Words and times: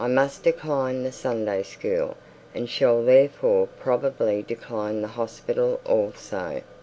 I 0.03 0.07
must 0.07 0.41
decline 0.41 1.03
the 1.03 1.11
Sunday 1.11 1.61
school, 1.61 2.17
and 2.55 2.67
shall 2.67 3.03
therefore 3.03 3.67
probably 3.67 4.41
decline 4.41 5.03
the 5.03 5.09
hospital 5.09 5.79
also. 5.85 6.63